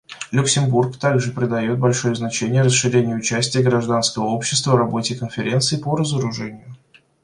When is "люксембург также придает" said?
0.31-1.77